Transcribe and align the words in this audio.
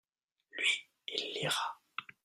lui, 0.53 0.87
il 1.09 1.33
lira. 1.35 1.79